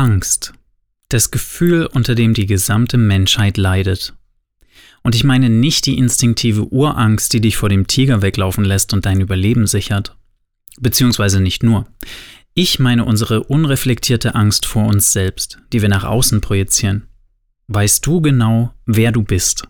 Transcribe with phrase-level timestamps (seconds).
[0.00, 0.54] Angst.
[1.10, 4.14] Das Gefühl, unter dem die gesamte Menschheit leidet.
[5.02, 9.04] Und ich meine nicht die instinktive Urangst, die dich vor dem Tiger weglaufen lässt und
[9.04, 10.16] dein Überleben sichert.
[10.78, 11.86] Beziehungsweise nicht nur.
[12.54, 17.06] Ich meine unsere unreflektierte Angst vor uns selbst, die wir nach außen projizieren.
[17.68, 19.68] Weißt du genau, wer du bist?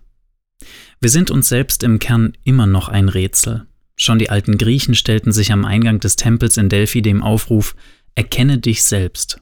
[1.01, 3.67] Wir sind uns selbst im Kern immer noch ein Rätsel.
[3.97, 7.75] Schon die alten Griechen stellten sich am Eingang des Tempels in Delphi dem Aufruf
[8.15, 9.41] Erkenne dich selbst.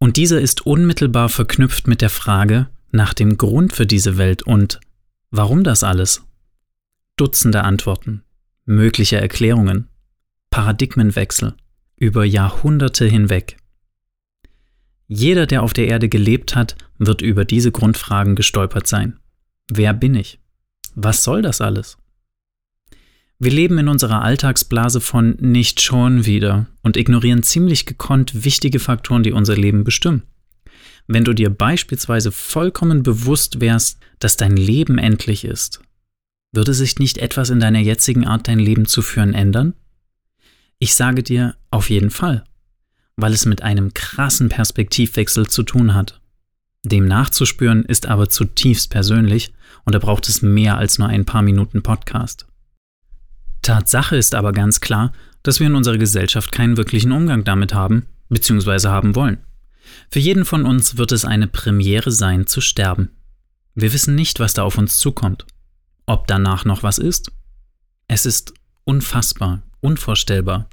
[0.00, 4.80] Und dieser ist unmittelbar verknüpft mit der Frage nach dem Grund für diese Welt und
[5.30, 6.22] warum das alles?
[7.16, 8.24] Dutzende Antworten,
[8.64, 9.88] mögliche Erklärungen,
[10.48, 11.54] Paradigmenwechsel
[11.96, 13.58] über Jahrhunderte hinweg.
[15.06, 19.20] Jeder, der auf der Erde gelebt hat, wird über diese Grundfragen gestolpert sein.
[19.68, 20.40] Wer bin ich?
[20.94, 21.98] Was soll das alles?
[23.42, 29.22] Wir leben in unserer Alltagsblase von nicht schon wieder und ignorieren ziemlich gekonnt wichtige Faktoren,
[29.22, 30.24] die unser Leben bestimmen.
[31.06, 35.80] Wenn du dir beispielsweise vollkommen bewusst wärst, dass dein Leben endlich ist,
[36.52, 39.72] würde sich nicht etwas in deiner jetzigen Art, dein Leben zu führen, ändern?
[40.78, 42.44] Ich sage dir auf jeden Fall,
[43.16, 46.20] weil es mit einem krassen Perspektivwechsel zu tun hat.
[46.84, 49.54] Dem nachzuspüren ist aber zutiefst persönlich
[49.86, 52.46] und da braucht es mehr als nur ein paar Minuten Podcast.
[53.62, 58.06] Tatsache ist aber ganz klar, dass wir in unserer Gesellschaft keinen wirklichen Umgang damit haben
[58.28, 58.88] bzw.
[58.88, 59.38] haben wollen.
[60.10, 63.10] Für jeden von uns wird es eine Premiere sein, zu sterben.
[63.74, 65.46] Wir wissen nicht, was da auf uns zukommt.
[66.06, 67.32] Ob danach noch was ist?
[68.08, 68.54] Es ist
[68.84, 70.68] unfassbar, unvorstellbar,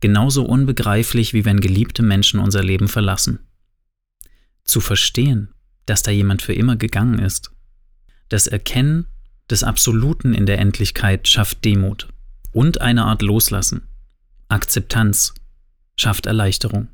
[0.00, 3.40] genauso unbegreiflich, wie wenn geliebte Menschen unser Leben verlassen.
[4.64, 5.52] Zu verstehen,
[5.86, 7.50] dass da jemand für immer gegangen ist.
[8.28, 9.06] Das Erkennen
[9.50, 12.08] des Absoluten in der Endlichkeit schafft Demut
[12.52, 13.82] und eine Art Loslassen.
[14.48, 15.34] Akzeptanz
[15.96, 16.88] schafft Erleichterung.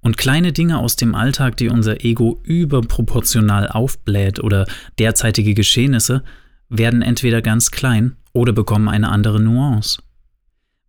[0.00, 4.66] Und kleine Dinge aus dem Alltag, die unser Ego überproportional aufbläht oder
[4.98, 6.24] derzeitige Geschehnisse,
[6.68, 10.02] werden entweder ganz klein oder bekommen eine andere Nuance.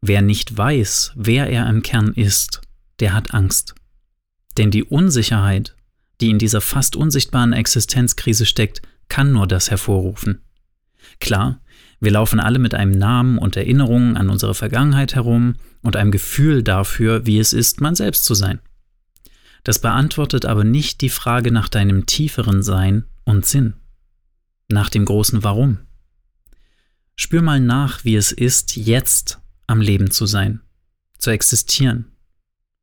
[0.01, 2.62] Wer nicht weiß, wer er im Kern ist,
[3.00, 3.75] der hat Angst.
[4.57, 5.75] Denn die Unsicherheit,
[6.19, 10.41] die in dieser fast unsichtbaren Existenzkrise steckt, kann nur das hervorrufen.
[11.19, 11.59] Klar,
[12.03, 16.61] wir laufen alle mit einem Namen und Erinnerungen an unsere Vergangenheit herum und einem Gefühl
[16.61, 18.59] dafür, wie es ist, man selbst zu sein.
[19.63, 23.75] Das beantwortet aber nicht die Frage nach deinem tieferen Sein und Sinn,
[24.67, 25.77] nach dem großen Warum.
[27.15, 30.59] Spür mal nach, wie es ist, jetzt am Leben zu sein,
[31.17, 32.11] zu existieren,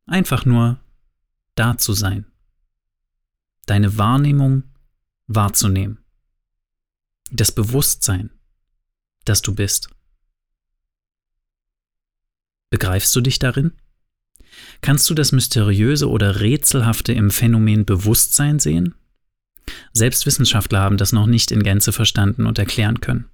[0.07, 0.79] einfach nur
[1.53, 2.25] da zu sein,
[3.67, 4.63] deine Wahrnehmung
[5.27, 5.99] wahrzunehmen,
[7.31, 8.31] das Bewusstsein,
[9.25, 9.89] dass du bist.
[12.69, 13.73] Begreifst du dich darin?
[14.81, 18.95] Kannst du das Mysteriöse oder Rätselhafte im Phänomen Bewusstsein sehen?
[19.93, 23.25] Selbst Wissenschaftler haben das noch nicht in Gänze verstanden und erklären können.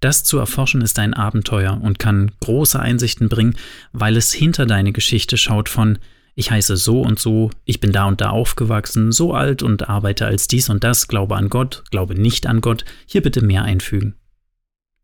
[0.00, 3.56] Das zu erforschen ist ein Abenteuer und kann große Einsichten bringen,
[3.92, 5.98] weil es hinter deine Geschichte schaut von
[6.34, 10.24] ich heiße so und so, ich bin da und da aufgewachsen, so alt und arbeite
[10.26, 14.14] als dies und das, glaube an Gott, glaube nicht an Gott, hier bitte mehr einfügen.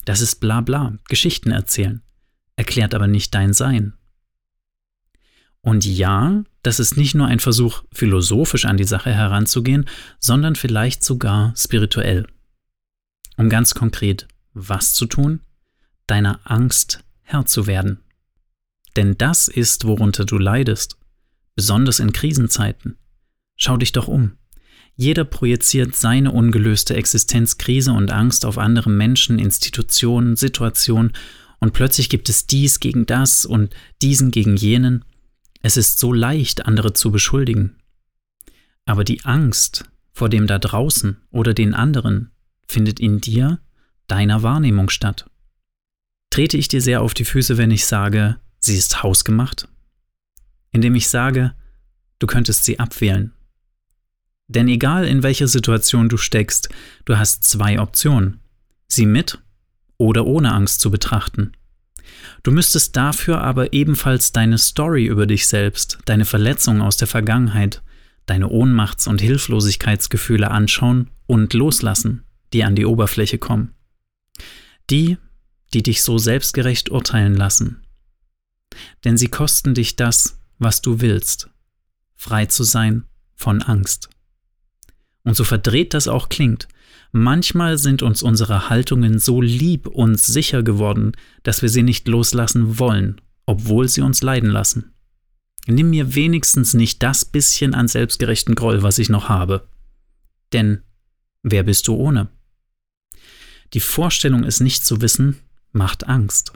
[0.09, 2.01] Das ist bla bla, Geschichten erzählen,
[2.57, 3.93] erklärt aber nicht dein Sein.
[5.61, 9.85] Und ja, das ist nicht nur ein Versuch, philosophisch an die Sache heranzugehen,
[10.19, 12.27] sondern vielleicht sogar spirituell.
[13.37, 15.43] Um ganz konkret was zu tun?
[16.07, 18.01] Deiner Angst Herr zu werden.
[18.97, 20.97] Denn das ist, worunter du leidest,
[21.55, 22.97] besonders in Krisenzeiten.
[23.57, 24.38] Schau dich doch um.
[25.01, 31.13] Jeder projiziert seine ungelöste Existenzkrise und Angst auf andere Menschen, Institutionen, Situationen
[31.61, 33.73] und plötzlich gibt es dies gegen das und
[34.03, 35.05] diesen gegen jenen.
[35.63, 37.77] Es ist so leicht, andere zu beschuldigen.
[38.87, 42.33] Aber die Angst vor dem da draußen oder den anderen
[42.67, 43.61] findet in dir,
[44.09, 45.31] deiner Wahrnehmung statt.
[46.31, 49.69] Trete ich dir sehr auf die Füße, wenn ich sage, sie ist hausgemacht?
[50.73, 51.55] Indem ich sage,
[52.19, 53.33] du könntest sie abwählen
[54.49, 56.69] denn egal in welcher Situation du steckst,
[57.05, 58.41] du hast zwei Optionen.
[58.87, 59.39] Sie mit
[59.99, 61.53] oder ohne Angst zu betrachten.
[62.43, 67.83] Du müsstest dafür aber ebenfalls deine Story über dich selbst, deine Verletzungen aus der Vergangenheit,
[68.27, 73.75] deine Ohnmachts- und Hilflosigkeitsgefühle anschauen und loslassen, die an die Oberfläche kommen.
[74.89, 75.19] Die,
[75.75, 77.83] die dich so selbstgerecht urteilen lassen.
[79.05, 81.51] Denn sie kosten dich das, was du willst,
[82.17, 83.05] frei zu sein
[83.35, 84.09] von Angst.
[85.25, 86.69] Und so verdreht das auch klingt,
[87.13, 91.13] manchmal sind uns unsere Haltungen so lieb und sicher geworden,
[91.43, 94.93] dass wir sie nicht loslassen wollen, obwohl sie uns leiden lassen.
[95.67, 99.69] Nimm mir wenigstens nicht das bisschen an selbstgerechten Groll, was ich noch habe.
[100.53, 100.83] Denn
[101.43, 102.29] wer bist du ohne?
[103.75, 105.41] Die Vorstellung, es nicht zu wissen,
[105.73, 106.53] macht Angst.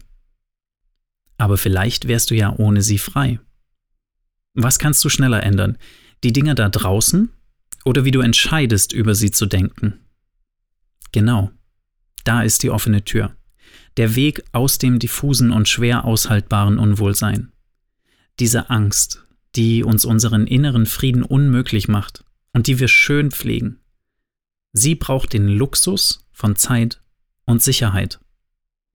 [1.36, 3.38] Aber vielleicht wärst du ja ohne sie frei.
[4.54, 5.76] Was kannst du schneller ändern?
[6.24, 7.30] Die Dinge da draußen
[7.84, 10.00] oder wie du entscheidest, über sie zu denken?
[11.12, 11.50] Genau,
[12.24, 13.36] da ist die offene Tür.
[13.96, 17.52] Der Weg aus dem diffusen und schwer aushaltbaren Unwohlsein.
[18.38, 23.80] Diese Angst, die uns unseren inneren Frieden unmöglich macht und die wir schön pflegen.
[24.72, 27.02] Sie braucht den Luxus von Zeit
[27.44, 28.20] und Sicherheit.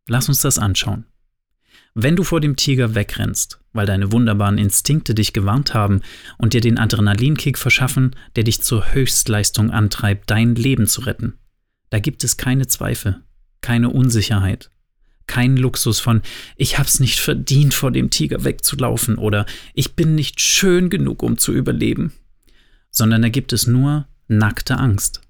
[0.07, 1.05] Lass uns das anschauen.
[1.93, 6.01] Wenn du vor dem Tiger wegrennst, weil deine wunderbaren Instinkte dich gewarnt haben
[6.37, 11.35] und dir den Adrenalinkick verschaffen, der dich zur Höchstleistung antreibt, dein Leben zu retten,
[11.89, 13.21] da gibt es keine Zweifel,
[13.61, 14.71] keine Unsicherheit,
[15.27, 16.21] kein Luxus von
[16.55, 21.37] ich hab's nicht verdient, vor dem Tiger wegzulaufen oder ich bin nicht schön genug, um
[21.37, 22.13] zu überleben,
[22.91, 25.21] sondern da gibt es nur nackte Angst.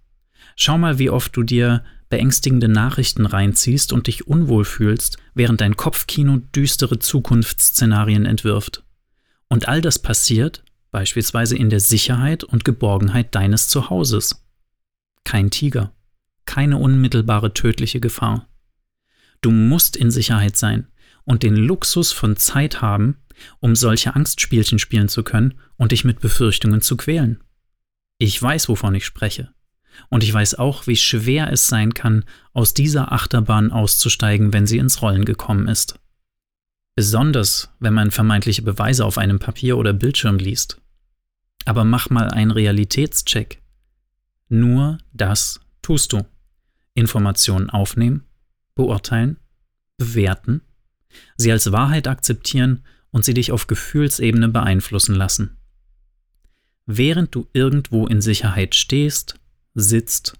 [0.55, 5.75] Schau mal, wie oft du dir beängstigende Nachrichten reinziehst und dich unwohl fühlst, während dein
[5.75, 8.83] Kopfkino düstere Zukunftsszenarien entwirft.
[9.49, 14.45] Und all das passiert beispielsweise in der Sicherheit und Geborgenheit deines Zuhauses.
[15.23, 15.93] Kein Tiger,
[16.45, 18.47] keine unmittelbare tödliche Gefahr.
[19.41, 20.87] Du musst in Sicherheit sein
[21.23, 23.17] und den Luxus von Zeit haben,
[23.59, 27.43] um solche Angstspielchen spielen zu können und dich mit Befürchtungen zu quälen.
[28.17, 29.53] Ich weiß, wovon ich spreche.
[30.09, 32.23] Und ich weiß auch, wie schwer es sein kann,
[32.53, 35.99] aus dieser Achterbahn auszusteigen, wenn sie ins Rollen gekommen ist.
[36.95, 40.81] Besonders, wenn man vermeintliche Beweise auf einem Papier oder Bildschirm liest.
[41.65, 43.61] Aber mach mal einen Realitätscheck.
[44.49, 46.25] Nur das tust du.
[46.93, 48.23] Informationen aufnehmen,
[48.73, 49.37] beurteilen,
[49.97, 50.61] bewerten,
[51.35, 55.57] sie als Wahrheit akzeptieren und sie dich auf Gefühlsebene beeinflussen lassen.
[56.85, 59.39] Während du irgendwo in Sicherheit stehst,
[59.79, 60.33] sitzt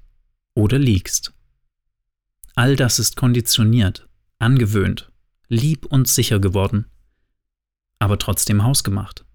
[0.56, 1.34] oder liegst.
[2.56, 4.08] All das ist konditioniert,
[4.40, 5.12] angewöhnt,
[5.48, 6.86] lieb und sicher geworden,
[8.00, 9.26] aber trotzdem hausgemacht.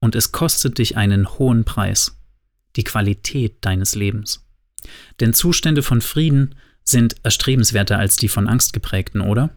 [0.00, 2.18] Und es kostet dich einen hohen Preis,
[2.76, 4.44] die Qualität deines Lebens.
[5.20, 9.50] Denn Zustände von Frieden sind erstrebenswerter als die von Angst geprägten, oder?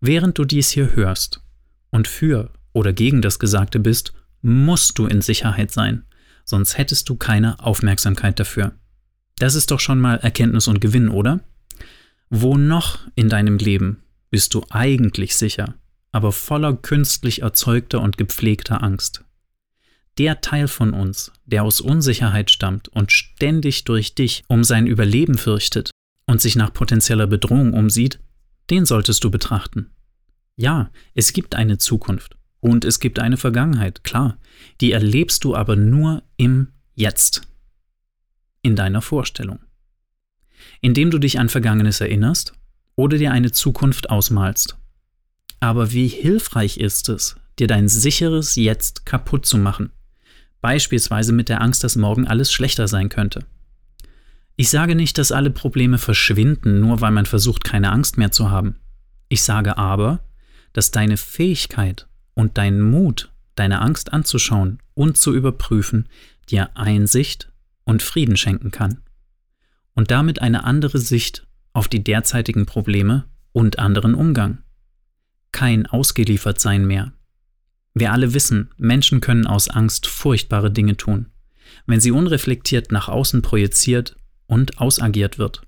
[0.00, 1.42] Während du dies hier hörst
[1.90, 6.06] und für oder gegen das Gesagte bist, musst du in Sicherheit sein,
[6.44, 8.74] sonst hättest du keine Aufmerksamkeit dafür.
[9.42, 11.40] Das ist doch schon mal Erkenntnis und Gewinn, oder?
[12.30, 15.74] Wo noch in deinem Leben bist du eigentlich sicher,
[16.12, 19.24] aber voller künstlich erzeugter und gepflegter Angst?
[20.16, 25.36] Der Teil von uns, der aus Unsicherheit stammt und ständig durch dich um sein Überleben
[25.36, 25.90] fürchtet
[26.24, 28.20] und sich nach potenzieller Bedrohung umsieht,
[28.70, 29.90] den solltest du betrachten.
[30.54, 34.38] Ja, es gibt eine Zukunft und es gibt eine Vergangenheit, klar,
[34.80, 37.51] die erlebst du aber nur im Jetzt
[38.62, 39.58] in deiner Vorstellung.
[40.80, 42.54] Indem du dich an Vergangenes erinnerst
[42.96, 44.76] oder dir eine Zukunft ausmalst.
[45.60, 49.90] Aber wie hilfreich ist es, dir dein sicheres Jetzt kaputt zu machen?
[50.60, 53.44] Beispielsweise mit der Angst, dass morgen alles schlechter sein könnte.
[54.56, 58.50] Ich sage nicht, dass alle Probleme verschwinden, nur weil man versucht, keine Angst mehr zu
[58.50, 58.76] haben.
[59.28, 60.20] Ich sage aber,
[60.72, 66.08] dass deine Fähigkeit und dein Mut, deine Angst anzuschauen und zu überprüfen,
[66.48, 67.51] dir Einsicht
[67.84, 69.00] und Frieden schenken kann.
[69.94, 74.58] Und damit eine andere Sicht auf die derzeitigen Probleme und anderen Umgang.
[75.52, 77.12] Kein Ausgeliefertsein mehr.
[77.94, 81.26] Wir alle wissen, Menschen können aus Angst furchtbare Dinge tun,
[81.86, 85.62] wenn sie unreflektiert nach außen projiziert und ausagiert wird.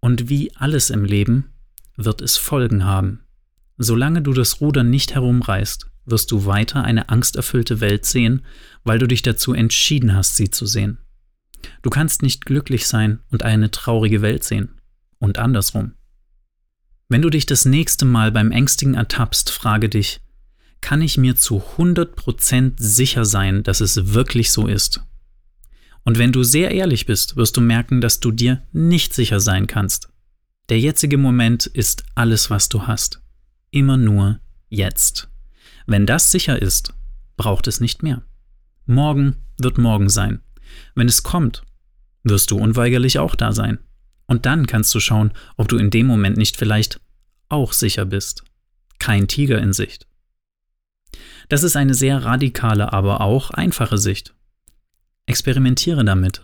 [0.00, 1.52] Und wie alles im Leben
[1.96, 3.20] wird es Folgen haben.
[3.76, 8.44] Solange du das Ruder nicht herumreißt, wirst du weiter eine angsterfüllte Welt sehen,
[8.84, 10.98] weil du dich dazu entschieden hast, sie zu sehen.
[11.82, 14.80] Du kannst nicht glücklich sein und eine traurige Welt sehen.
[15.18, 15.92] Und andersrum.
[17.08, 20.20] Wenn du dich das nächste Mal beim Ängstigen ertappst, frage dich,
[20.80, 25.02] kann ich mir zu 100% sicher sein, dass es wirklich so ist?
[26.04, 29.66] Und wenn du sehr ehrlich bist, wirst du merken, dass du dir nicht sicher sein
[29.66, 30.08] kannst.
[30.70, 33.20] Der jetzige Moment ist alles, was du hast.
[33.72, 35.29] immer nur jetzt.
[35.90, 36.94] Wenn das sicher ist,
[37.36, 38.22] braucht es nicht mehr.
[38.86, 40.40] Morgen wird morgen sein.
[40.94, 41.64] Wenn es kommt,
[42.22, 43.80] wirst du unweigerlich auch da sein.
[44.28, 47.00] Und dann kannst du schauen, ob du in dem Moment nicht vielleicht
[47.48, 48.44] auch sicher bist.
[49.00, 50.06] Kein Tiger in Sicht.
[51.48, 54.32] Das ist eine sehr radikale, aber auch einfache Sicht.
[55.26, 56.42] Experimentiere damit.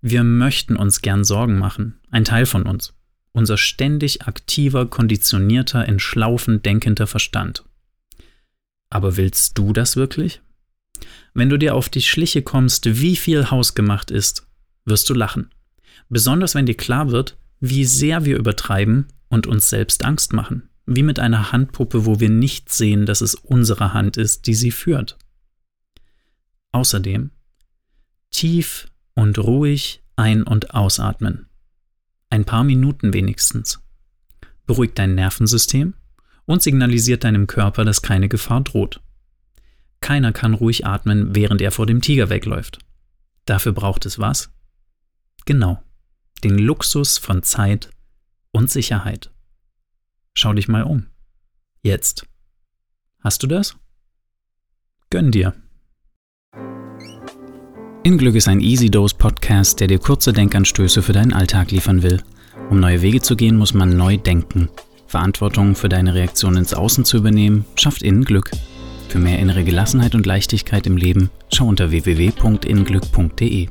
[0.00, 2.94] Wir möchten uns gern Sorgen machen, ein Teil von uns,
[3.32, 7.62] unser ständig aktiver, konditionierter, entschlaufend denkender Verstand.
[8.94, 10.40] Aber willst du das wirklich?
[11.34, 14.46] Wenn du dir auf die Schliche kommst, wie viel hausgemacht ist,
[14.84, 15.50] wirst du lachen.
[16.08, 20.68] Besonders wenn dir klar wird, wie sehr wir übertreiben und uns selbst Angst machen.
[20.86, 24.70] Wie mit einer Handpuppe, wo wir nicht sehen, dass es unsere Hand ist, die sie
[24.70, 25.18] führt.
[26.70, 27.32] Außerdem
[28.30, 31.48] tief und ruhig ein- und ausatmen.
[32.30, 33.80] Ein paar Minuten wenigstens.
[34.66, 35.94] Beruhigt dein Nervensystem
[36.46, 39.00] und signalisiert deinem Körper, dass keine Gefahr droht.
[40.00, 42.78] Keiner kann ruhig atmen, während er vor dem Tiger wegläuft.
[43.46, 44.50] Dafür braucht es was?
[45.46, 45.82] Genau,
[46.42, 47.90] den Luxus von Zeit
[48.52, 49.30] und Sicherheit.
[50.34, 51.06] Schau dich mal um.
[51.82, 52.26] Jetzt.
[53.20, 53.76] Hast du das?
[55.10, 55.54] Gönn dir.
[58.02, 62.02] In Glück ist ein Easy Dose Podcast, der dir kurze Denkanstöße für deinen Alltag liefern
[62.02, 62.22] will.
[62.68, 64.68] Um neue Wege zu gehen, muss man neu denken.
[65.14, 68.50] Verantwortung für deine Reaktion ins Außen zu übernehmen, schafft innen Glück.
[69.08, 73.68] Für mehr innere Gelassenheit und Leichtigkeit im Leben schau unter www.innenglück.de.